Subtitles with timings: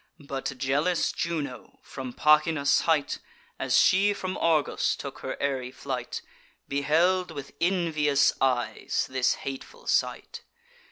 [0.19, 3.19] But jealous Juno, from Pachynus' height,
[3.59, 6.23] As she from Argos took her airy flight,
[6.67, 10.41] Beheld with envious eyes this hateful sight.